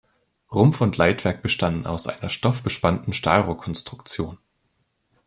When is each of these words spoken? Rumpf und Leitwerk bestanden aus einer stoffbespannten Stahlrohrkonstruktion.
Rumpf 0.51 0.81
und 0.81 0.97
Leitwerk 0.97 1.43
bestanden 1.43 1.85
aus 1.85 2.07
einer 2.07 2.29
stoffbespannten 2.29 3.13
Stahlrohrkonstruktion. 3.13 4.39